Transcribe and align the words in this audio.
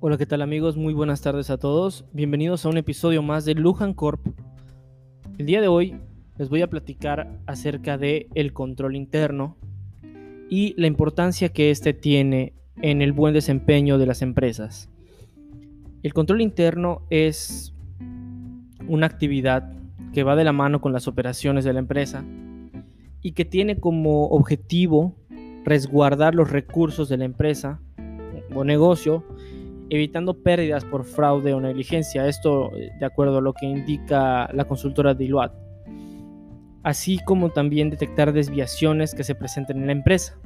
Hola, 0.00 0.16
¿qué 0.16 0.26
tal 0.26 0.42
amigos? 0.42 0.76
Muy 0.76 0.94
buenas 0.94 1.22
tardes 1.22 1.50
a 1.50 1.58
todos. 1.58 2.04
Bienvenidos 2.12 2.64
a 2.64 2.68
un 2.68 2.76
episodio 2.76 3.20
más 3.20 3.44
de 3.44 3.54
Lujan 3.54 3.94
Corp. 3.94 4.24
El 5.38 5.46
día 5.46 5.60
de 5.60 5.66
hoy 5.66 5.96
les 6.36 6.48
voy 6.48 6.62
a 6.62 6.70
platicar 6.70 7.40
acerca 7.46 7.98
de 7.98 8.28
control 8.52 8.94
interno 8.94 9.56
y 10.48 10.80
la 10.80 10.86
importancia 10.86 11.48
que 11.48 11.72
éste 11.72 11.94
tiene 11.94 12.52
en 12.80 13.02
el 13.02 13.12
buen 13.12 13.34
desempeño 13.34 13.98
de 13.98 14.06
las 14.06 14.22
empresas. 14.22 14.88
El 16.04 16.14
control 16.14 16.42
interno 16.42 17.02
es 17.10 17.74
una 18.86 19.06
actividad 19.06 19.72
que 20.12 20.22
va 20.22 20.36
de 20.36 20.44
la 20.44 20.52
mano 20.52 20.80
con 20.80 20.92
las 20.92 21.08
operaciones 21.08 21.64
de 21.64 21.72
la 21.72 21.80
empresa 21.80 22.24
y 23.20 23.32
que 23.32 23.44
tiene 23.44 23.80
como 23.80 24.28
objetivo 24.28 25.16
resguardar 25.64 26.36
los 26.36 26.52
recursos 26.52 27.08
de 27.08 27.16
la 27.16 27.24
empresa 27.24 27.80
o 28.54 28.62
negocio, 28.62 29.24
evitando 29.90 30.42
pérdidas 30.42 30.84
por 30.84 31.04
fraude 31.04 31.54
o 31.54 31.60
negligencia. 31.60 32.26
Esto 32.26 32.74
eh, 32.76 32.90
de 32.98 33.06
acuerdo 33.06 33.38
a 33.38 33.40
lo 33.40 33.52
que 33.52 33.66
indica 33.66 34.50
la 34.52 34.64
consultora 34.64 35.14
Deloitte. 35.14 35.56
Así 36.82 37.18
como 37.24 37.50
también 37.50 37.90
detectar 37.90 38.32
desviaciones 38.32 39.14
que 39.14 39.24
se 39.24 39.34
presenten 39.34 39.78
en 39.78 39.86
la 39.86 39.92
empresa. 39.92 40.38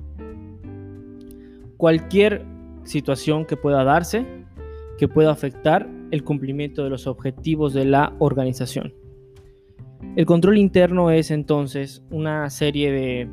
Cualquier 1.77 2.45
situación 2.85 3.45
que 3.45 3.57
pueda 3.57 3.85
darse 3.85 4.27
que 4.99 5.09
pueda 5.09 5.33
afectar 5.33 5.89
el 6.13 6.23
cumplimiento 6.23 6.85
de 6.85 6.91
los 6.91 7.09
objetivos 7.09 7.73
de 7.75 7.85
la 7.85 8.15
organización. 8.21 8.95
El 10.15 10.27
control 10.27 10.59
interno 10.59 11.11
es 11.11 11.33
entonces 11.33 12.05
una 12.11 12.49
serie 12.51 12.93
de 12.93 13.29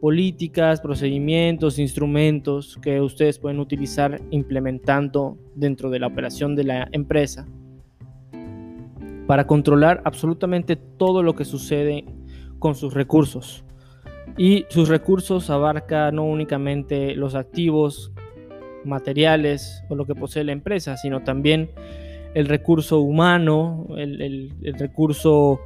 políticas, 0.00 0.80
procedimientos, 0.80 1.78
instrumentos 1.78 2.78
que 2.80 3.00
ustedes 3.00 3.38
pueden 3.38 3.58
utilizar 3.58 4.20
implementando 4.30 5.38
dentro 5.54 5.90
de 5.90 5.98
la 5.98 6.06
operación 6.06 6.54
de 6.54 6.64
la 6.64 6.88
empresa 6.92 7.46
para 9.26 9.46
controlar 9.46 10.00
absolutamente 10.04 10.76
todo 10.76 11.22
lo 11.22 11.34
que 11.34 11.44
sucede 11.44 12.04
con 12.58 12.74
sus 12.74 12.94
recursos. 12.94 13.64
Y 14.36 14.66
sus 14.68 14.88
recursos 14.88 15.50
abarca 15.50 16.10
no 16.12 16.24
únicamente 16.24 17.14
los 17.14 17.34
activos, 17.34 18.12
materiales 18.84 19.82
o 19.88 19.96
lo 19.96 20.06
que 20.06 20.14
posee 20.14 20.44
la 20.44 20.52
empresa, 20.52 20.96
sino 20.96 21.24
también 21.24 21.70
el 22.34 22.46
recurso 22.46 23.00
humano, 23.00 23.86
el, 23.96 24.52
el 24.62 24.74
recurso 24.74 25.60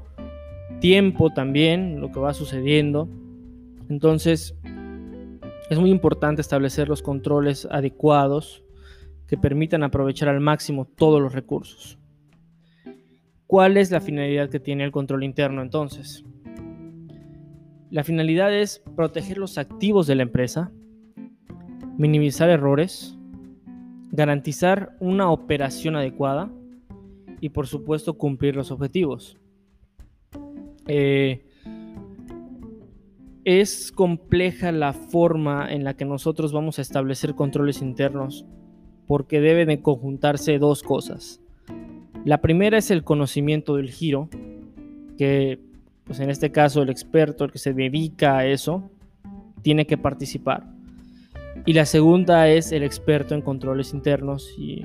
tiempo 0.81 1.31
también, 1.31 2.01
lo 2.01 2.11
que 2.11 2.19
va 2.19 2.35
sucediendo 2.35 3.09
entonces, 3.93 4.57
es 5.69 5.79
muy 5.79 5.91
importante 5.91 6.41
establecer 6.41 6.89
los 6.89 7.03
controles 7.03 7.69
adecuados 7.71 8.65
que 9.27 9.37
permitan 9.37 9.83
aprovechar 9.83 10.29
al 10.29 10.41
máximo 10.41 10.87
todos 10.87 11.21
los 11.21 11.33
recursos. 11.33 11.99
¿Cuál 13.47 13.77
es 13.77 13.91
la 13.91 14.01
finalidad 14.01 14.49
que 14.49 14.61
tiene 14.61 14.85
el 14.85 14.93
control 14.93 15.25
interno 15.25 15.61
entonces? 15.61 16.25
La 17.91 18.03
finalidad 18.03 18.55
es 18.55 18.83
proteger 18.97 19.37
los 19.37 19.59
activos 19.59 20.07
de 20.07 20.15
la 20.15 20.23
empresa, 20.23 20.73
minimizar 21.99 22.49
errores, 22.49 23.19
garantizar 24.11 24.97
una 25.01 25.31
operación 25.31 25.97
adecuada 25.97 26.51
y 27.41 27.51
por 27.51 27.67
supuesto 27.67 28.17
cumplir 28.17 28.57
los 28.57 28.71
objetivos. 28.71 29.37
Eh, 30.87 31.45
es 33.45 33.91
compleja 33.91 34.71
la 34.73 34.93
forma 34.93 35.73
en 35.73 35.85
la 35.85 35.95
que 35.95 36.05
nosotros 36.05 36.53
vamos 36.53 36.79
a 36.79 36.83
establecer 36.83 37.35
controles 37.35 37.83
internos 37.83 38.47
porque 39.07 39.41
deben 39.41 39.69
de 39.69 39.83
conjuntarse 39.83 40.59
dos 40.59 40.83
cosas. 40.83 41.41
La 42.25 42.41
primera 42.41 42.79
es 42.79 42.91
el 42.91 43.03
conocimiento 43.03 43.77
del 43.77 43.91
giro, 43.91 44.29
que 45.19 45.59
pues 46.05 46.21
en 46.21 46.31
este 46.31 46.53
caso 46.53 46.83
el 46.83 46.91
experto, 46.91 47.45
el 47.45 47.53
que 47.53 47.59
se 47.59 47.73
dedica 47.73 48.39
a 48.39 48.47
eso, 48.47 48.91
tiene 49.63 49.87
que 49.87 49.99
participar. 49.99 50.65
Y 51.67 51.73
la 51.73 51.85
segunda 51.85 52.49
es 52.49 52.73
el 52.73 52.83
experto 52.83 53.35
en 53.35 53.43
controles 53.43 53.93
internos 53.93 54.55
y, 54.57 54.85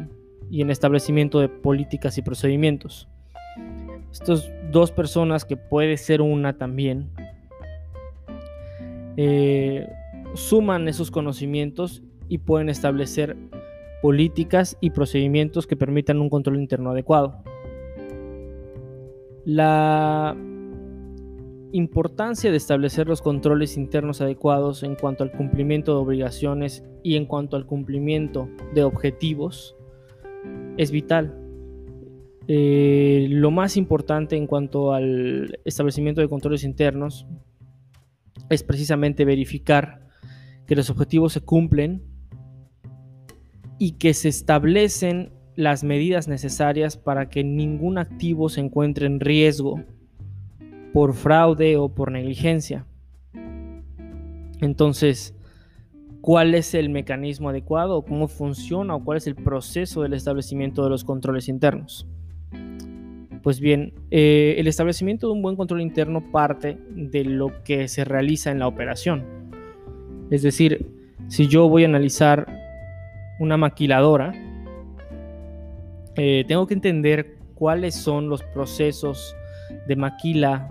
y 0.50 0.62
en 0.62 0.72
establecimiento 0.72 1.40
de 1.40 1.50
políticas 1.50 2.18
y 2.18 2.22
procedimientos. 2.22 3.08
Estas 4.12 4.52
dos 4.72 4.92
personas, 4.92 5.46
que 5.46 5.58
puede 5.58 5.98
ser 5.98 6.22
una 6.22 6.58
también, 6.58 7.10
eh, 9.18 9.88
suman 10.36 10.88
esos 10.88 11.12
conocimientos 11.12 12.04
y 12.30 12.38
pueden 12.38 12.70
establecer 12.70 13.36
políticas 14.02 14.78
y 14.80 14.92
procedimientos 14.92 15.66
que 15.66 15.76
permitan 15.76 16.22
un 16.22 16.30
control 16.30 16.58
interno 16.58 16.92
adecuado. 16.92 17.44
La 19.44 20.38
importancia 21.72 22.52
de 22.52 22.58
establecer 22.58 23.08
los 23.08 23.22
controles 23.22 23.76
internos 23.76 24.22
adecuados 24.22 24.84
en 24.84 24.96
cuanto 24.96 25.24
al 25.24 25.32
cumplimiento 25.32 25.94
de 25.94 26.00
obligaciones 26.00 26.84
y 27.04 27.16
en 27.16 27.26
cuanto 27.26 27.58
al 27.58 27.66
cumplimiento 27.66 28.50
de 28.74 28.84
objetivos 28.84 29.76
es 30.78 30.92
vital. 30.92 31.36
Eh, 32.48 33.28
lo 33.30 33.52
más 33.52 33.76
importante 33.76 34.38
en 34.38 34.48
cuanto 34.48 34.94
al 34.94 35.60
establecimiento 35.66 36.22
de 36.22 36.30
controles 36.30 36.64
internos 36.64 37.28
es 38.50 38.64
precisamente 38.64 39.26
verificar 39.26 40.08
que 40.66 40.76
los 40.76 40.90
objetivos 40.90 41.34
se 41.34 41.42
cumplen 41.42 42.04
y 43.80 43.94
que 43.94 44.14
se 44.14 44.30
establecen 44.30 45.32
las 45.56 45.84
medidas 45.84 46.28
necesarias 46.28 46.98
para 46.98 47.30
que 47.30 47.44
ningún 47.44 47.98
activo 47.98 48.50
se 48.50 48.62
encuentre 48.62 49.08
en 49.08 49.20
riesgo 49.20 49.84
por 50.94 51.14
fraude 51.14 51.78
o 51.78 51.90
por 51.90 52.12
negligencia. 52.12 52.86
Entonces, 54.62 55.36
¿cuál 56.22 56.56
es 56.56 56.74
el 56.74 56.90
mecanismo 56.90 57.50
adecuado? 57.50 58.04
¿Cómo 58.04 58.28
funciona 58.28 58.96
o 58.96 59.04
cuál 59.04 59.18
es 59.18 59.28
el 59.28 59.36
proceso 59.36 60.02
del 60.02 60.14
establecimiento 60.14 60.84
de 60.84 60.90
los 60.90 61.04
controles 61.04 61.48
internos? 61.48 62.08
Pues 63.48 63.62
bien, 63.62 63.94
eh, 64.12 64.56
el 64.58 64.68
establecimiento 64.68 65.28
de 65.28 65.32
un 65.32 65.42
buen 65.42 65.56
control 65.56 65.80
interno 65.80 66.34
parte 66.34 66.78
de 66.90 67.24
lo 67.24 67.64
que 67.64 67.88
se 67.88 68.04
realiza 68.04 68.52
en 68.52 68.60
la 68.60 68.68
operación. 68.68 69.24
Es 70.30 70.42
decir, 70.42 70.92
si 71.30 71.48
yo 71.48 71.70
voy 71.70 71.84
a 71.84 71.88
analizar 71.88 72.46
una 73.40 73.56
maquiladora, 73.56 74.34
eh, 76.18 76.44
tengo 76.46 76.68
que 76.68 76.74
entender 76.74 77.38
cuáles 77.56 77.96
son 77.96 78.28
los 78.28 78.44
procesos 78.44 79.34
de 79.88 79.96
maquila 79.96 80.70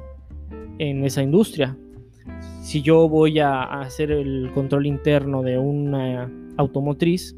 en 0.78 1.02
esa 1.02 1.22
industria. 1.22 1.78
Si 2.60 2.82
yo 2.82 3.08
voy 3.08 3.38
a 3.38 3.62
hacer 3.62 4.10
el 4.10 4.50
control 4.52 4.84
interno 4.84 5.42
de 5.42 5.56
una 5.56 6.30
automotriz, 6.58 7.34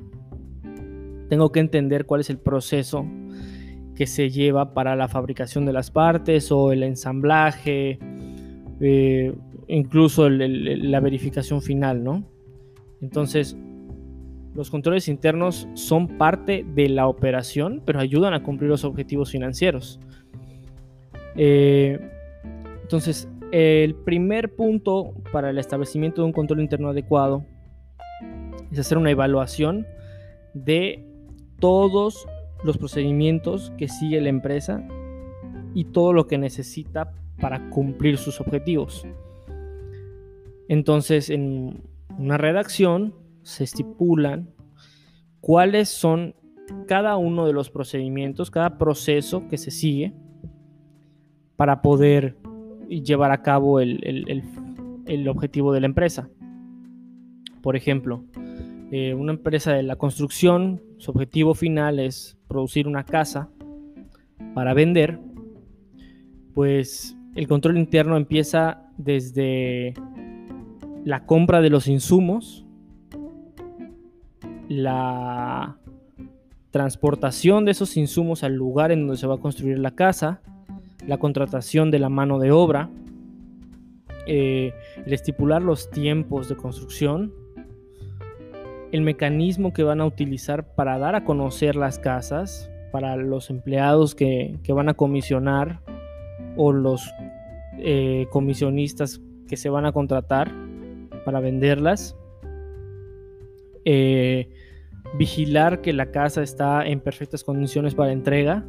tengo 1.28 1.52
que 1.52 1.60
entender 1.60 2.06
cuál 2.06 2.22
es 2.22 2.28
el 2.28 2.38
proceso 2.38 3.06
que 3.98 4.06
se 4.06 4.30
lleva 4.30 4.74
para 4.74 4.94
la 4.94 5.08
fabricación 5.08 5.66
de 5.66 5.72
las 5.72 5.90
partes 5.90 6.52
o 6.52 6.70
el 6.70 6.84
ensamblaje, 6.84 7.98
eh, 8.80 9.34
incluso 9.66 10.30
la 10.30 11.00
verificación 11.00 11.60
final, 11.60 12.04
¿no? 12.04 12.22
Entonces, 13.02 13.56
los 14.54 14.70
controles 14.70 15.08
internos 15.08 15.66
son 15.74 16.16
parte 16.16 16.64
de 16.76 16.88
la 16.88 17.08
operación, 17.08 17.82
pero 17.84 17.98
ayudan 17.98 18.34
a 18.34 18.44
cumplir 18.44 18.70
los 18.70 18.84
objetivos 18.84 19.32
financieros. 19.32 19.98
Eh, 21.34 21.98
entonces, 22.80 23.28
el 23.50 23.96
primer 23.96 24.54
punto 24.54 25.12
para 25.32 25.50
el 25.50 25.58
establecimiento 25.58 26.22
de 26.22 26.26
un 26.26 26.32
control 26.32 26.60
interno 26.60 26.90
adecuado 26.90 27.44
es 28.70 28.78
hacer 28.78 28.96
una 28.96 29.10
evaluación 29.10 29.88
de 30.54 31.04
todos 31.58 32.28
los 32.62 32.78
procedimientos 32.78 33.72
que 33.78 33.88
sigue 33.88 34.20
la 34.20 34.28
empresa 34.28 34.86
y 35.74 35.84
todo 35.84 36.12
lo 36.12 36.26
que 36.26 36.38
necesita 36.38 37.12
para 37.40 37.70
cumplir 37.70 38.18
sus 38.18 38.40
objetivos. 38.40 39.06
Entonces, 40.68 41.30
en 41.30 41.82
una 42.18 42.36
redacción 42.36 43.14
se 43.42 43.64
estipulan 43.64 44.50
cuáles 45.40 45.88
son 45.88 46.34
cada 46.86 47.16
uno 47.16 47.46
de 47.46 47.52
los 47.52 47.70
procedimientos, 47.70 48.50
cada 48.50 48.76
proceso 48.76 49.48
que 49.48 49.56
se 49.56 49.70
sigue 49.70 50.12
para 51.56 51.80
poder 51.80 52.36
llevar 52.88 53.32
a 53.32 53.42
cabo 53.42 53.80
el, 53.80 54.42
objetivo 55.28 55.72
de 55.72 55.80
la 55.80 55.86
empresa. 55.86 56.28
Por 57.62 57.76
ejemplo, 57.76 58.24
eh, 58.92 59.14
una 59.14 59.32
empresa 59.32 59.72
de 59.72 59.82
la 59.82 59.96
construcción, 59.96 60.82
su 60.98 61.10
objetivo 61.10 61.54
final 61.54 61.98
es 61.98 62.36
producir 62.48 62.86
una 62.86 63.04
casa 63.04 63.48
para 64.54 64.74
vender, 64.74 65.18
pues 66.54 67.16
el 67.34 67.46
control 67.46 67.78
interno 67.78 68.16
empieza 68.16 68.82
desde 68.96 69.94
la 71.04 71.24
compra 71.24 71.60
de 71.60 71.70
los 71.70 71.86
insumos, 71.88 72.66
la 74.68 75.78
transportación 76.70 77.64
de 77.64 77.70
esos 77.70 77.96
insumos 77.96 78.42
al 78.44 78.54
lugar 78.54 78.92
en 78.92 79.06
donde 79.06 79.16
se 79.16 79.26
va 79.26 79.36
a 79.36 79.38
construir 79.38 79.78
la 79.78 79.92
casa, 79.92 80.42
la 81.06 81.18
contratación 81.18 81.90
de 81.90 81.98
la 81.98 82.08
mano 82.08 82.38
de 82.38 82.50
obra, 82.50 82.90
eh, 84.26 84.72
el 85.06 85.12
estipular 85.12 85.62
los 85.62 85.90
tiempos 85.90 86.48
de 86.48 86.56
construcción, 86.56 87.32
el 88.92 89.02
mecanismo 89.02 89.72
que 89.72 89.82
van 89.82 90.00
a 90.00 90.06
utilizar 90.06 90.74
para 90.74 90.98
dar 90.98 91.14
a 91.14 91.24
conocer 91.24 91.76
las 91.76 91.98
casas, 91.98 92.70
para 92.90 93.16
los 93.16 93.50
empleados 93.50 94.14
que, 94.14 94.58
van 94.68 94.88
a 94.88 94.94
comisionar 94.94 95.80
o 96.56 96.72
los 96.72 97.12
eh, 97.78 98.26
comisionistas 98.30 99.20
que 99.46 99.56
se 99.56 99.68
van 99.68 99.86
a 99.86 99.92
contratar 99.92 100.52
para 101.24 101.40
venderlas. 101.40 102.16
Eh, 103.84 104.48
vigilar 105.16 105.80
que 105.80 105.92
la 105.92 106.10
casa 106.10 106.42
está 106.42 106.86
en 106.86 107.00
perfectas 107.00 107.44
condiciones 107.44 107.94
para 107.94 108.12
entrega, 108.12 108.66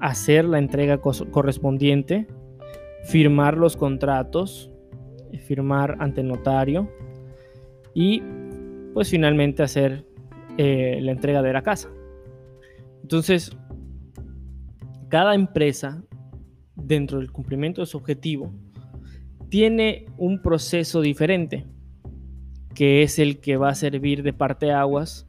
hacer 0.00 0.44
la 0.44 0.58
entrega 0.58 0.98
correspondiente, 0.98 2.26
firmar 3.04 3.56
los 3.56 3.76
contratos, 3.76 4.70
firmar 5.46 5.96
ante 5.98 6.22
notario 6.22 6.90
y 7.94 8.22
pues 8.94 9.10
finalmente 9.10 9.62
hacer 9.62 10.06
eh, 10.56 10.98
la 11.02 11.12
entrega 11.12 11.42
de 11.42 11.52
la 11.52 11.62
casa. 11.62 11.90
Entonces, 13.02 13.54
cada 15.08 15.34
empresa 15.34 16.02
dentro 16.76 17.18
del 17.18 17.30
cumplimiento 17.30 17.82
de 17.82 17.86
su 17.86 17.98
objetivo 17.98 18.52
tiene 19.48 20.06
un 20.16 20.40
proceso 20.40 21.00
diferente 21.00 21.66
que 22.74 23.02
es 23.02 23.18
el 23.18 23.38
que 23.38 23.56
va 23.56 23.68
a 23.68 23.74
servir 23.74 24.22
de 24.22 24.32
parte 24.32 24.72
aguas 24.72 25.28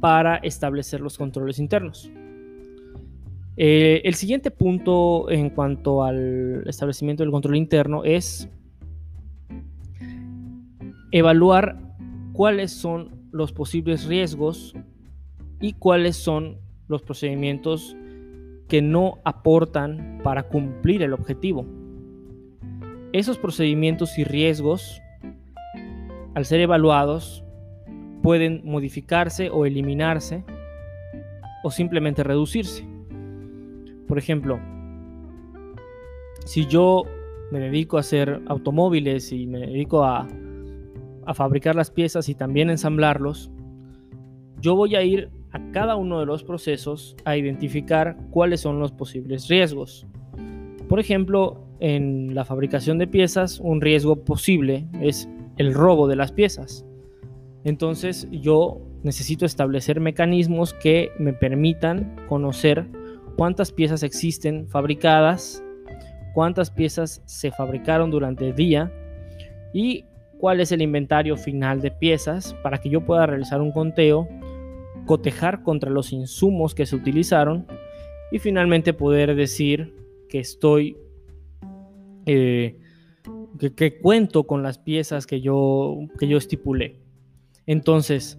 para 0.00 0.36
establecer 0.36 1.00
los 1.00 1.16
controles 1.16 1.58
internos. 1.58 2.10
Eh, 3.56 4.00
el 4.04 4.14
siguiente 4.14 4.50
punto 4.50 5.30
en 5.30 5.50
cuanto 5.50 6.02
al 6.02 6.64
establecimiento 6.66 7.22
del 7.22 7.30
control 7.30 7.56
interno 7.56 8.02
es 8.02 8.48
evaluar 11.12 11.91
cuáles 12.32 12.72
son 12.72 13.28
los 13.32 13.52
posibles 13.52 14.06
riesgos 14.06 14.74
y 15.60 15.74
cuáles 15.74 16.16
son 16.16 16.58
los 16.88 17.02
procedimientos 17.02 17.96
que 18.68 18.82
no 18.82 19.18
aportan 19.24 20.20
para 20.22 20.44
cumplir 20.44 21.02
el 21.02 21.12
objetivo. 21.12 21.66
Esos 23.12 23.38
procedimientos 23.38 24.18
y 24.18 24.24
riesgos 24.24 25.02
al 26.34 26.44
ser 26.44 26.60
evaluados, 26.60 27.44
pueden 28.22 28.62
modificarse 28.64 29.50
o 29.50 29.66
eliminarse 29.66 30.44
o 31.62 31.70
simplemente 31.70 32.22
reducirse. 32.22 32.86
Por 34.08 34.18
ejemplo, 34.18 34.58
si 36.44 36.66
yo 36.66 37.04
me 37.50 37.60
dedico 37.60 37.96
a 37.96 38.00
hacer 38.00 38.40
automóviles 38.46 39.32
y 39.32 39.46
me 39.46 39.58
dedico 39.58 40.04
a, 40.04 40.26
a 41.26 41.34
fabricar 41.34 41.74
las 41.74 41.90
piezas 41.90 42.28
y 42.28 42.34
también 42.34 42.70
ensamblarlos, 42.70 43.50
yo 44.60 44.76
voy 44.76 44.94
a 44.94 45.02
ir 45.02 45.30
a 45.50 45.60
cada 45.72 45.96
uno 45.96 46.20
de 46.20 46.26
los 46.26 46.44
procesos 46.44 47.16
a 47.24 47.36
identificar 47.36 48.16
cuáles 48.30 48.60
son 48.60 48.78
los 48.78 48.92
posibles 48.92 49.48
riesgos. 49.48 50.06
Por 50.88 51.00
ejemplo, 51.00 51.66
en 51.80 52.34
la 52.34 52.44
fabricación 52.44 52.98
de 52.98 53.06
piezas, 53.06 53.58
un 53.58 53.80
riesgo 53.80 54.24
posible 54.24 54.86
es 55.00 55.28
el 55.56 55.74
robo 55.74 56.06
de 56.06 56.16
las 56.16 56.32
piezas. 56.32 56.84
Entonces 57.64 58.28
yo 58.30 58.80
necesito 59.02 59.44
establecer 59.44 60.00
mecanismos 60.00 60.74
que 60.74 61.10
me 61.18 61.32
permitan 61.32 62.16
conocer 62.28 62.86
cuántas 63.36 63.72
piezas 63.72 64.02
existen 64.02 64.68
fabricadas, 64.68 65.62
cuántas 66.34 66.70
piezas 66.70 67.22
se 67.24 67.50
fabricaron 67.50 68.10
durante 68.10 68.48
el 68.48 68.54
día 68.54 68.92
y 69.72 70.04
cuál 70.42 70.58
es 70.58 70.72
el 70.72 70.82
inventario 70.82 71.36
final 71.36 71.80
de 71.80 71.92
piezas 71.92 72.52
para 72.64 72.78
que 72.78 72.90
yo 72.90 73.06
pueda 73.06 73.26
realizar 73.26 73.60
un 73.60 73.70
conteo, 73.70 74.28
cotejar 75.06 75.62
contra 75.62 75.88
los 75.88 76.12
insumos 76.12 76.74
que 76.74 76.84
se 76.84 76.96
utilizaron 76.96 77.64
y 78.32 78.40
finalmente 78.40 78.92
poder 78.92 79.36
decir 79.36 79.94
que 80.28 80.40
estoy 80.40 80.96
eh, 82.26 82.76
que, 83.76 84.00
cuento 84.00 84.42
con 84.42 84.64
las 84.64 84.78
piezas 84.78 85.28
que 85.28 85.40
yo, 85.40 86.08
que 86.18 86.26
yo 86.26 86.38
estipulé. 86.38 86.96
Entonces, 87.66 88.36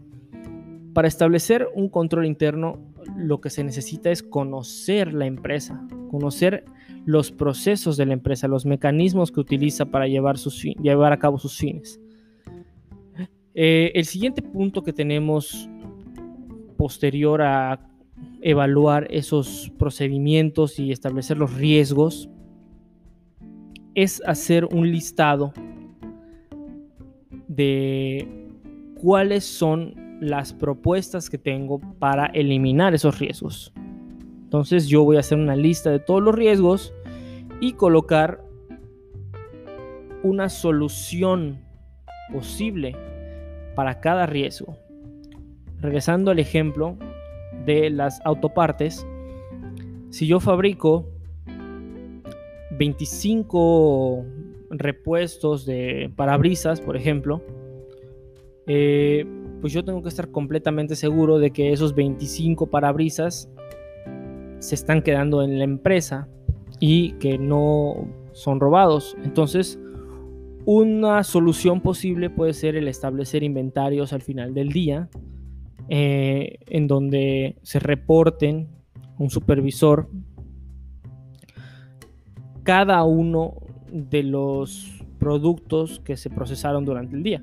para 0.93 1.07
establecer 1.07 1.69
un 1.73 1.87
control 1.87 2.25
interno, 2.25 2.81
lo 3.17 3.41
que 3.41 3.49
se 3.49 3.63
necesita 3.63 4.11
es 4.11 4.23
conocer 4.23 5.13
la 5.13 5.25
empresa, 5.25 5.85
conocer 6.09 6.65
los 7.05 7.31
procesos 7.31 7.97
de 7.97 8.05
la 8.05 8.13
empresa, 8.13 8.47
los 8.47 8.65
mecanismos 8.65 9.31
que 9.31 9.39
utiliza 9.39 9.85
para 9.85 10.07
llevar, 10.07 10.37
sus, 10.37 10.63
llevar 10.63 11.13
a 11.13 11.19
cabo 11.19 11.37
sus 11.37 11.57
fines. 11.57 11.99
Eh, 13.55 13.91
el 13.95 14.05
siguiente 14.05 14.41
punto 14.41 14.83
que 14.83 14.93
tenemos 14.93 15.69
posterior 16.77 17.41
a 17.41 17.79
evaluar 18.41 19.07
esos 19.09 19.71
procedimientos 19.77 20.79
y 20.79 20.91
establecer 20.91 21.37
los 21.37 21.53
riesgos 21.53 22.29
es 23.95 24.21
hacer 24.25 24.65
un 24.65 24.91
listado 24.91 25.53
de 27.47 28.27
cuáles 28.95 29.43
son 29.43 30.12
las 30.23 30.53
propuestas 30.53 31.29
que 31.29 31.37
tengo 31.37 31.79
para 31.99 32.27
eliminar 32.27 32.93
esos 32.93 33.19
riesgos. 33.19 33.73
Entonces 34.43 34.87
yo 34.87 35.03
voy 35.03 35.17
a 35.17 35.19
hacer 35.19 35.37
una 35.37 35.55
lista 35.55 35.91
de 35.91 35.99
todos 35.99 36.21
los 36.21 36.33
riesgos 36.33 36.93
y 37.59 37.73
colocar 37.73 38.41
una 40.23 40.47
solución 40.47 41.59
posible 42.31 42.95
para 43.75 43.99
cada 43.99 44.25
riesgo. 44.25 44.77
Regresando 45.81 46.31
al 46.31 46.39
ejemplo 46.39 46.97
de 47.65 47.89
las 47.89 48.21
autopartes, 48.23 49.05
si 50.09 50.27
yo 50.27 50.39
fabrico 50.39 51.05
25 52.77 54.25
repuestos 54.69 55.65
de 55.65 56.11
parabrisas, 56.15 56.79
por 56.79 56.95
ejemplo, 56.95 57.41
eh, 58.67 59.25
pues 59.63 59.71
yo 59.71 59.85
tengo 59.85 60.01
que 60.01 60.09
estar 60.09 60.29
completamente 60.29 60.93
seguro 60.93 61.39
de 61.39 61.51
que 61.51 61.71
esos 61.71 61.95
25 61.95 62.67
parabrisas 62.67 63.49
se 64.59 64.75
están 64.75 65.01
quedando 65.01 65.41
en 65.41 65.57
la 65.57 65.63
empresa 65.63 66.27
y 66.81 67.13
que 67.13 67.37
no 67.37 68.09
son 68.33 68.59
robados. 68.59 69.15
Entonces, 69.23 69.79
una 70.65 71.23
solución 71.23 71.79
posible 71.79 72.29
puede 72.29 72.51
ser 72.51 72.75
el 72.75 72.89
establecer 72.89 73.41
inventarios 73.41 74.11
al 74.11 74.21
final 74.21 74.53
del 74.53 74.67
día, 74.67 75.07
eh, 75.87 76.57
en 76.67 76.87
donde 76.87 77.55
se 77.61 77.79
reporten 77.79 78.67
un 79.17 79.29
supervisor 79.29 80.09
cada 82.63 83.01
uno 83.05 83.61
de 83.89 84.23
los 84.23 84.91
productos 85.19 86.01
que 86.01 86.17
se 86.17 86.29
procesaron 86.29 86.83
durante 86.83 87.15
el 87.15 87.23
día. 87.23 87.41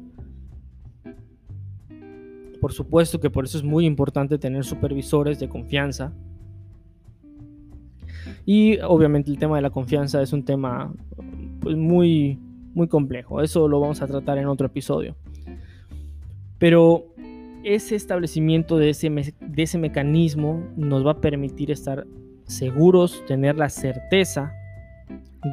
Por 2.60 2.72
supuesto 2.72 3.20
que 3.20 3.30
por 3.30 3.44
eso 3.44 3.58
es 3.58 3.64
muy 3.64 3.86
importante 3.86 4.38
tener 4.38 4.64
supervisores 4.64 5.40
de 5.40 5.48
confianza. 5.48 6.12
Y 8.44 8.78
obviamente 8.80 9.30
el 9.30 9.38
tema 9.38 9.56
de 9.56 9.62
la 9.62 9.70
confianza 9.70 10.20
es 10.22 10.32
un 10.32 10.44
tema 10.44 10.92
pues, 11.60 11.76
muy, 11.76 12.38
muy 12.74 12.88
complejo. 12.88 13.40
Eso 13.40 13.66
lo 13.68 13.80
vamos 13.80 14.02
a 14.02 14.06
tratar 14.06 14.38
en 14.38 14.46
otro 14.46 14.66
episodio. 14.66 15.16
Pero 16.58 17.06
ese 17.64 17.94
establecimiento 17.94 18.76
de 18.76 18.90
ese, 18.90 19.08
de 19.08 19.62
ese 19.62 19.78
mecanismo 19.78 20.62
nos 20.76 21.06
va 21.06 21.12
a 21.12 21.20
permitir 21.20 21.70
estar 21.70 22.06
seguros, 22.44 23.24
tener 23.26 23.56
la 23.56 23.68
certeza 23.68 24.52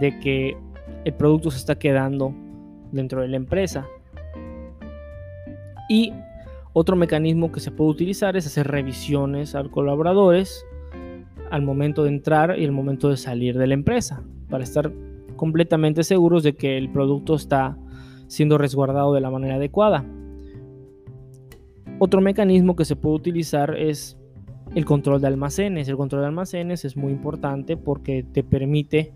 de 0.01 0.19
que 0.19 0.57
el 1.05 1.13
producto 1.13 1.51
se 1.51 1.57
está 1.57 1.77
quedando 1.77 2.33
dentro 2.91 3.21
de 3.21 3.29
la 3.29 3.37
empresa. 3.37 3.87
Y 5.89 6.11
otro 6.79 6.95
mecanismo 6.95 7.51
que 7.51 7.59
se 7.59 7.71
puede 7.71 7.89
utilizar 7.89 8.37
es 8.37 8.45
hacer 8.45 8.67
revisiones 8.67 9.55
a 9.55 9.63
colaboradores 9.63 10.63
al 11.49 11.63
momento 11.63 12.03
de 12.03 12.09
entrar 12.09 12.59
y 12.59 12.65
el 12.65 12.71
momento 12.71 13.09
de 13.09 13.17
salir 13.17 13.57
de 13.57 13.65
la 13.65 13.73
empresa, 13.73 14.21
para 14.47 14.63
estar 14.63 14.93
completamente 15.35 16.03
seguros 16.03 16.43
de 16.43 16.55
que 16.55 16.77
el 16.77 16.91
producto 16.91 17.33
está 17.33 17.75
siendo 18.27 18.59
resguardado 18.59 19.11
de 19.15 19.21
la 19.21 19.31
manera 19.31 19.55
adecuada. 19.55 20.05
Otro 21.97 22.21
mecanismo 22.21 22.75
que 22.75 22.85
se 22.85 22.95
puede 22.95 23.15
utilizar 23.15 23.75
es 23.75 24.15
el 24.75 24.85
control 24.85 25.19
de 25.19 25.27
almacenes. 25.27 25.89
El 25.89 25.97
control 25.97 26.21
de 26.21 26.27
almacenes 26.27 26.85
es 26.85 26.95
muy 26.95 27.11
importante 27.11 27.75
porque 27.75 28.21
te 28.21 28.43
permite 28.43 29.15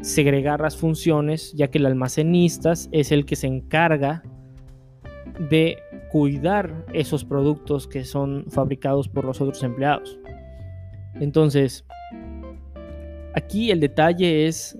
segregar 0.00 0.60
las 0.60 0.76
funciones, 0.76 1.52
ya 1.52 1.68
que 1.68 1.78
el 1.78 1.86
almacenista 1.86 2.72
es 2.90 3.12
el 3.12 3.24
que 3.24 3.36
se 3.36 3.46
encarga 3.46 4.24
de 5.38 5.78
cuidar 6.10 6.86
esos 6.92 7.24
productos 7.24 7.86
que 7.86 8.04
son 8.04 8.44
fabricados 8.48 9.08
por 9.08 9.24
los 9.24 9.40
otros 9.40 9.62
empleados. 9.62 10.18
Entonces, 11.14 11.84
aquí 13.34 13.70
el 13.70 13.80
detalle 13.80 14.46
es 14.46 14.78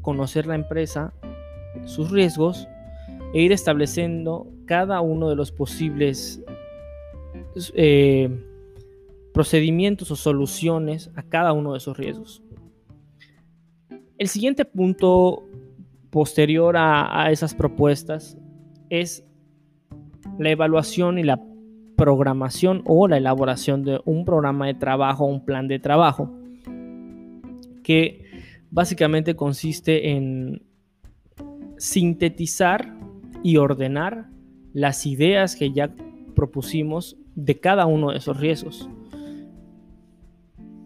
conocer 0.00 0.46
la 0.46 0.54
empresa, 0.54 1.12
sus 1.84 2.10
riesgos 2.10 2.68
e 3.32 3.42
ir 3.42 3.52
estableciendo 3.52 4.46
cada 4.66 5.00
uno 5.00 5.28
de 5.28 5.36
los 5.36 5.52
posibles 5.52 6.42
eh, 7.74 8.28
procedimientos 9.32 10.10
o 10.10 10.16
soluciones 10.16 11.10
a 11.16 11.22
cada 11.22 11.52
uno 11.52 11.72
de 11.72 11.78
esos 11.78 11.96
riesgos. 11.96 12.42
El 14.18 14.28
siguiente 14.28 14.64
punto 14.64 15.44
posterior 16.10 16.76
a, 16.76 17.30
esas 17.30 17.54
propuestas 17.54 18.36
es 18.90 19.24
la 20.42 20.50
evaluación 20.50 21.18
y 21.18 21.22
la 21.22 21.40
programación 21.96 22.82
o 22.84 23.06
la 23.08 23.16
elaboración 23.16 23.84
de 23.84 24.00
un 24.04 24.24
programa 24.24 24.66
de 24.66 24.74
trabajo, 24.74 25.24
un 25.24 25.44
plan 25.44 25.68
de 25.68 25.78
trabajo, 25.78 26.30
que 27.82 28.24
básicamente 28.70 29.36
consiste 29.36 30.10
en 30.10 30.62
sintetizar 31.76 32.94
y 33.42 33.56
ordenar 33.56 34.28
las 34.72 35.06
ideas 35.06 35.56
que 35.56 35.72
ya 35.72 35.94
propusimos 36.34 37.16
de 37.34 37.58
cada 37.60 37.86
uno 37.86 38.10
de 38.10 38.18
esos 38.18 38.38
riesgos. 38.38 38.88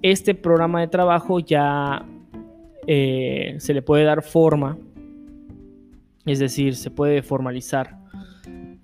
Este 0.03 0.35
programa 0.35 0.81
de 0.81 0.89
trabajo 0.89 1.41
ya 1.41 2.07
eh, 2.87 3.57
se 3.59 3.75
le 3.75 3.83
puede 3.83 4.05
dar 4.05 4.23
forma, 4.23 4.79
es 6.25 6.39
decir, 6.39 6.75
se 6.77 6.91
puede 6.91 7.23
formalizar 7.23 8.06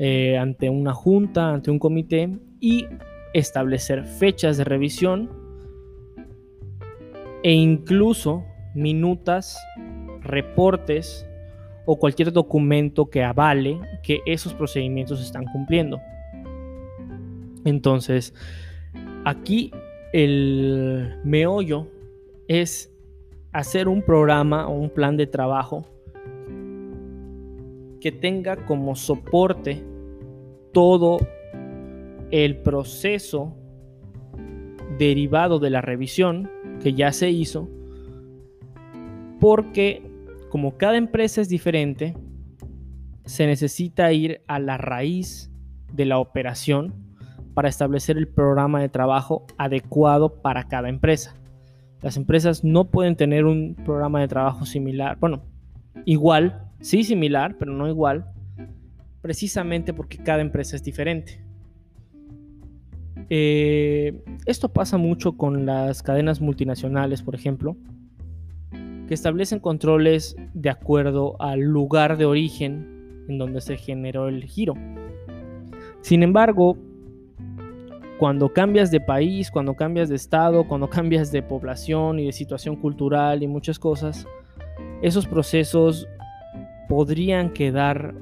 eh, 0.04 0.36
ante 0.36 0.68
una 0.68 0.92
junta, 0.92 1.54
ante 1.54 1.70
un 1.70 1.78
comité 1.78 2.28
y 2.58 2.88
establecer 3.34 4.02
fechas 4.04 4.56
de 4.56 4.64
revisión 4.64 5.30
e 7.44 7.52
incluso 7.52 8.42
minutas, 8.74 9.56
reportes 10.22 11.24
o 11.86 12.00
cualquier 12.00 12.32
documento 12.32 13.10
que 13.10 13.22
avale 13.22 13.78
que 14.02 14.22
esos 14.26 14.54
procedimientos 14.54 15.22
están 15.22 15.44
cumpliendo. 15.44 16.00
Entonces, 17.64 18.34
aquí 19.24 19.70
el 20.12 21.14
meollo 21.22 21.86
es 22.48 22.92
hacer 23.52 23.86
un 23.86 24.02
programa 24.02 24.66
o 24.66 24.72
un 24.72 24.90
plan 24.90 25.16
de 25.16 25.28
trabajo 25.28 25.86
que 28.00 28.10
tenga 28.10 28.56
como 28.66 28.96
soporte 28.96 29.91
todo 30.72 31.18
el 32.30 32.56
proceso 32.58 33.54
derivado 34.98 35.58
de 35.58 35.70
la 35.70 35.80
revisión 35.80 36.50
que 36.82 36.94
ya 36.94 37.12
se 37.12 37.30
hizo, 37.30 37.68
porque 39.38 40.02
como 40.50 40.76
cada 40.76 40.96
empresa 40.96 41.40
es 41.40 41.48
diferente, 41.48 42.14
se 43.24 43.46
necesita 43.46 44.12
ir 44.12 44.42
a 44.46 44.58
la 44.58 44.76
raíz 44.78 45.50
de 45.92 46.04
la 46.06 46.18
operación 46.18 46.94
para 47.54 47.68
establecer 47.68 48.16
el 48.16 48.28
programa 48.28 48.80
de 48.80 48.88
trabajo 48.88 49.46
adecuado 49.58 50.42
para 50.42 50.64
cada 50.64 50.88
empresa. 50.88 51.36
Las 52.00 52.16
empresas 52.16 52.64
no 52.64 52.90
pueden 52.90 53.14
tener 53.16 53.44
un 53.44 53.76
programa 53.84 54.20
de 54.20 54.28
trabajo 54.28 54.66
similar, 54.66 55.18
bueno, 55.20 55.42
igual, 56.04 56.70
sí 56.80 57.04
similar, 57.04 57.56
pero 57.58 57.72
no 57.72 57.88
igual, 57.88 58.32
precisamente 59.22 59.94
porque 59.94 60.18
cada 60.18 60.42
empresa 60.42 60.76
es 60.76 60.82
diferente. 60.82 61.40
Eh, 63.30 64.22
esto 64.44 64.68
pasa 64.68 64.98
mucho 64.98 65.38
con 65.38 65.64
las 65.64 66.02
cadenas 66.02 66.40
multinacionales, 66.40 67.22
por 67.22 67.34
ejemplo, 67.34 67.76
que 69.08 69.14
establecen 69.14 69.60
controles 69.60 70.36
de 70.52 70.68
acuerdo 70.68 71.40
al 71.40 71.60
lugar 71.60 72.18
de 72.18 72.26
origen 72.26 73.24
en 73.28 73.38
donde 73.38 73.60
se 73.60 73.76
generó 73.76 74.28
el 74.28 74.44
giro. 74.44 74.74
Sin 76.00 76.22
embargo, 76.22 76.76
cuando 78.18 78.52
cambias 78.52 78.90
de 78.90 79.00
país, 79.00 79.50
cuando 79.50 79.74
cambias 79.74 80.08
de 80.08 80.16
estado, 80.16 80.66
cuando 80.66 80.90
cambias 80.90 81.30
de 81.30 81.42
población 81.42 82.18
y 82.18 82.26
de 82.26 82.32
situación 82.32 82.76
cultural 82.76 83.42
y 83.42 83.46
muchas 83.46 83.78
cosas, 83.78 84.26
esos 85.00 85.26
procesos 85.26 86.08
podrían 86.88 87.52
quedar 87.52 88.14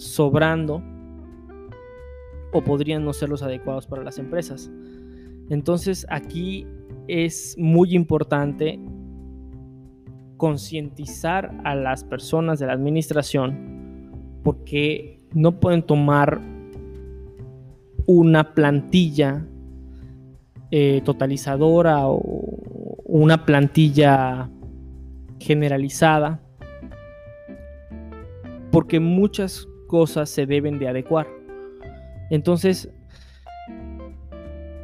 sobrando 0.00 0.82
o 2.52 2.64
podrían 2.64 3.04
no 3.04 3.12
ser 3.12 3.28
los 3.28 3.42
adecuados 3.42 3.86
para 3.86 4.02
las 4.02 4.18
empresas. 4.18 4.70
Entonces 5.50 6.06
aquí 6.08 6.66
es 7.06 7.54
muy 7.58 7.94
importante 7.94 8.80
concientizar 10.38 11.54
a 11.64 11.74
las 11.74 12.02
personas 12.02 12.58
de 12.58 12.66
la 12.66 12.72
administración 12.72 14.40
porque 14.42 15.20
no 15.34 15.60
pueden 15.60 15.82
tomar 15.82 16.40
una 18.06 18.54
plantilla 18.54 19.46
eh, 20.70 21.02
totalizadora 21.04 22.08
o 22.08 22.20
una 23.04 23.44
plantilla 23.44 24.48
generalizada, 25.38 26.40
porque 28.70 28.98
muchas 28.98 29.68
cosas 29.90 30.30
se 30.30 30.46
deben 30.46 30.78
de 30.78 30.86
adecuar. 30.86 31.26
Entonces, 32.30 32.88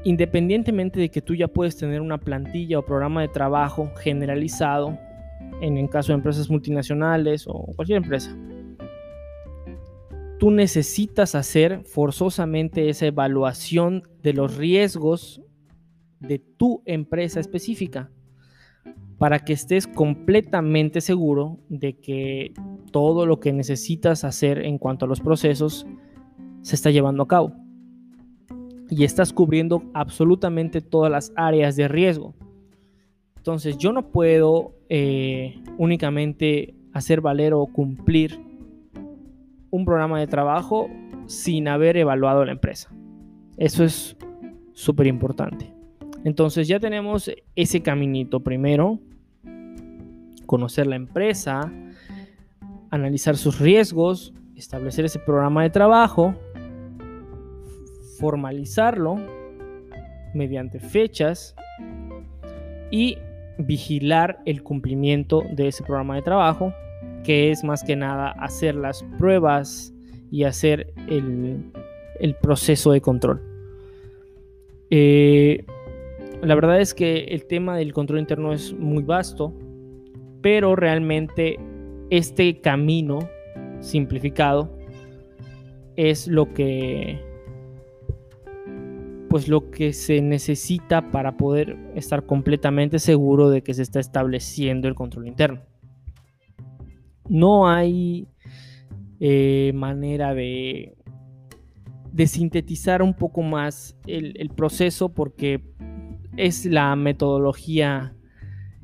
independientemente 0.03 0.99
de 0.99 1.11
que 1.11 1.23
tú 1.23 1.37
ya 1.37 1.47
puedes 1.47 1.77
tener 1.77 2.01
una 2.01 2.19
plantilla 2.19 2.81
o 2.81 2.85
programa 2.85 3.21
de 3.21 3.29
trabajo 3.29 3.93
generalizado, 4.01 4.99
en 5.61 5.77
el 5.79 5.89
caso 5.89 6.09
de 6.09 6.15
empresas 6.17 6.51
multinacionales 6.51 7.45
o 7.47 7.73
cualquier 7.77 7.99
empresa, 7.99 8.37
tú 10.41 10.51
necesitas 10.51 11.37
hacer 11.37 11.85
forzosamente 11.85 12.89
esa 12.89 13.07
evaluación 13.07 14.03
de 14.25 14.33
los 14.33 14.57
riesgos 14.57 15.41
de 16.19 16.41
tu 16.41 16.83
empresa 16.85 17.39
específica 17.39 18.11
para 19.19 19.41
que 19.41 19.53
estés 19.53 19.87
completamente 19.87 21.01
seguro 21.01 21.59
de 21.69 21.99
que 21.99 22.53
todo 22.93 23.27
lo 23.27 23.41
que 23.41 23.53
necesitas 23.53 24.25
hacer 24.25 24.65
en 24.65 24.79
cuanto 24.79 25.05
a 25.05 25.09
los 25.09 25.21
procesos 25.21 25.87
se 26.63 26.75
está 26.75 26.91
llevando 26.91 27.23
a 27.23 27.29
cabo. 27.29 27.53
Y 28.89 29.05
estás 29.05 29.33
cubriendo 29.33 29.83
absolutamente 29.95 30.81
todas 30.81 31.11
las 31.11 31.33
áreas 31.35 31.77
de 31.77 31.89
riesgo. 31.89 32.35
Entonces 33.37 33.79
yo 33.79 33.93
no 33.93 34.11
puedo 34.11 34.75
eh, 34.89 35.61
únicamente 35.79 36.75
hacer 36.93 37.21
valer 37.21 37.55
o 37.55 37.67
cumplir 37.67 38.41
un 39.71 39.85
programa 39.85 40.19
de 40.19 40.27
trabajo 40.27 40.89
sin 41.27 41.69
haber 41.69 41.97
evaluado 41.97 42.45
la 42.45 42.53
empresa. 42.53 42.91
Eso 43.57 43.85
es 43.85 44.17
súper 44.73 45.07
importante. 45.07 45.76
Entonces 46.27 46.67
ya 46.67 46.81
tenemos 46.81 47.31
ese 47.55 47.83
caminito. 47.83 48.41
Primero, 48.41 48.99
conocer 50.45 50.89
la 50.89 50.97
empresa, 50.97 51.73
analizar 52.91 53.37
sus 53.37 53.61
riesgos, 53.61 54.35
establecer 54.57 55.05
ese 55.05 55.21
programa 55.21 55.63
de 55.63 55.71
trabajo, 55.71 56.35
formalizarlo 58.19 59.21
mediante 60.35 60.81
fechas 60.81 61.55
y 62.91 63.19
vigilar 63.59 64.41
el 64.47 64.65
cumplimiento 64.65 65.45
de 65.53 65.69
ese 65.69 65.85
programa 65.85 66.17
de 66.17 66.23
trabajo 66.23 66.75
que 67.23 67.53
es 67.53 67.63
más 67.63 67.85
que 67.85 67.95
nada 67.95 68.31
hacer 68.33 68.75
las 68.75 69.05
pruebas 69.17 69.95
y 70.33 70.43
hacer 70.43 70.93
el, 71.07 72.35
proceso 72.43 72.91
de 72.91 73.01
control. 73.01 73.41
Eh, 74.91 75.65
la 76.43 76.55
verdad 76.55 76.81
es 76.81 76.95
que 76.95 77.25
el 77.25 77.47
tema 77.47 77.77
del 77.77 77.93
control 77.93 78.21
interno 78.21 78.53
es 78.53 78.73
muy 78.75 79.03
vasto, 79.03 79.55
pero 80.43 80.77
realmente 80.77 81.59
este 82.11 82.61
camino 82.61 83.19
simplificado 83.81 84.77
es 85.97 86.29
lo 86.29 86.53
que 86.53 87.21
pues 89.29 89.49
lo 89.49 89.71
que 89.71 89.93
se 89.93 90.23
necesita 90.23 91.11
para 91.11 91.37
poder 91.37 91.77
estar 91.95 92.25
completamente 92.27 92.99
seguro 92.99 93.51
de 93.51 93.63
que 93.63 93.75
se 93.75 93.83
está 93.83 94.01
estableciendo 94.01 94.89
el 94.89 94.95
control 94.95 95.27
interno. 95.27 95.63
No 97.29 97.69
hay 97.69 98.29
eh, 99.19 99.73
manera 99.75 100.33
de, 100.33 100.97
de, 102.13 102.27
sintetizar 102.27 103.03
un 103.03 103.15
poco 103.15 103.43
más 103.43 103.97
el, 104.07 104.51
proceso 104.57 105.09
porque 105.09 105.61
es 106.37 106.67
la 106.67 106.95
metodología 106.97 108.15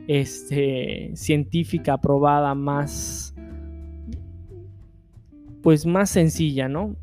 este, 0.09 1.13
científica 1.15 1.95
aprobada 1.95 2.55
más 2.55 3.35
pues 5.63 5.87
más 5.87 6.11
sencilla, 6.11 6.69
¿no? 6.69 6.97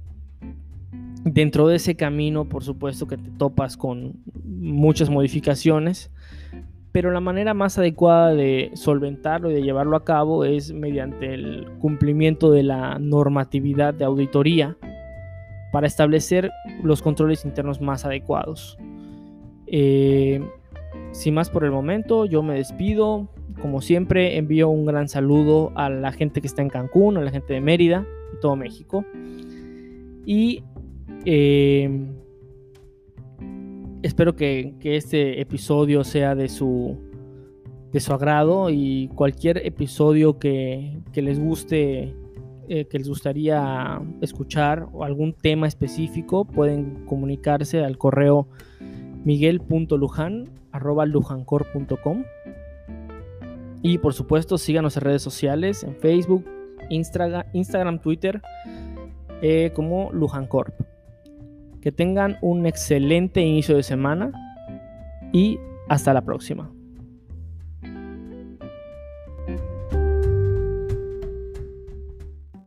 Dentro 1.23 1.67
de 1.67 1.77
ese 1.77 1.95
camino, 1.95 2.45
por 2.45 2.63
supuesto 2.63 3.07
que 3.07 3.17
te 3.17 3.29
topas 3.31 3.77
con 3.77 4.15
muchas 4.43 5.09
modificaciones, 5.09 6.11
pero 6.91 7.11
la 7.11 7.19
manera 7.19 7.53
más 7.53 7.77
adecuada 7.77 8.33
de 8.33 8.71
solventarlo 8.73 9.49
y 9.49 9.53
de 9.53 9.61
llevarlo 9.61 9.95
a 9.95 10.03
cabo 10.03 10.43
es 10.43 10.73
mediante 10.73 11.33
el 11.33 11.67
cumplimiento 11.79 12.51
de 12.51 12.63
la 12.63 12.99
normatividad 12.99 13.93
de 13.93 14.05
auditoría 14.05 14.77
para 15.71 15.87
establecer 15.87 16.51
los 16.83 17.01
controles 17.01 17.45
internos 17.45 17.79
más 17.79 18.05
adecuados. 18.05 18.77
Eh, 19.71 20.41
sin 21.11 21.33
más 21.33 21.49
por 21.49 21.63
el 21.63 21.71
momento, 21.71 22.25
yo 22.25 22.43
me 22.43 22.55
despido. 22.55 23.29
Como 23.61 23.81
siempre, 23.81 24.37
envío 24.37 24.69
un 24.69 24.85
gran 24.85 25.09
saludo 25.09 25.71
a 25.75 25.89
la 25.89 26.11
gente 26.11 26.41
que 26.41 26.47
está 26.47 26.61
en 26.61 26.69
Cancún, 26.69 27.17
a 27.17 27.21
la 27.21 27.31
gente 27.31 27.53
de 27.53 27.61
Mérida 27.61 28.05
y 28.35 28.39
todo 28.39 28.55
México. 28.55 29.05
Y 30.25 30.63
eh, 31.25 31.89
espero 34.03 34.35
que, 34.35 34.75
este 34.83 35.41
episodio 35.41 36.03
sea 36.03 36.35
de 36.35 36.47
su, 36.47 36.97
de 37.91 37.99
su 37.99 38.13
agrado 38.13 38.69
y 38.69 39.09
cualquier 39.15 39.65
episodio 39.65 40.39
que, 40.39 41.01
les 41.15 41.39
guste, 41.39 42.15
eh, 42.69 42.85
que 42.85 42.97
les 42.97 43.09
gustaría 43.09 44.01
escuchar 44.21 44.87
o 44.93 45.03
algún 45.03 45.33
tema 45.33 45.67
específico, 45.67 46.45
pueden 46.45 47.05
comunicarse 47.05 47.83
al 47.83 47.97
correo 47.97 48.47
miguel.lujan.lujancor.com 49.23 52.23
y 53.81 53.97
por 53.97 54.13
supuesto 54.13 54.57
síganos 54.57 54.97
en 54.97 55.01
redes 55.01 55.21
sociales, 55.21 55.83
en 55.83 55.95
Facebook, 55.95 56.45
Instagram, 56.89 57.45
Instagram 57.53 57.99
Twitter, 57.99 58.41
eh, 59.41 59.71
como 59.73 60.11
Lujancorp. 60.11 60.73
Que 61.81 61.93
tengan 61.93 62.37
un 62.41 62.65
excelente 62.65 63.41
inicio 63.41 63.77
de 63.77 63.83
semana 63.83 64.33
y 65.31 65.57
hasta 65.87 66.13
la 66.13 66.21
próxima. 66.21 66.69